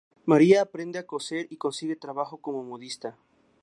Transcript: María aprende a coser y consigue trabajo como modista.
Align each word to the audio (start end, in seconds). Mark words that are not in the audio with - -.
María 0.31 0.57
aprende 0.63 0.97
a 0.97 1.05
coser 1.05 1.45
y 1.51 1.57
consigue 1.57 1.95
trabajo 1.95 2.37
como 2.41 2.63
modista. 2.63 3.19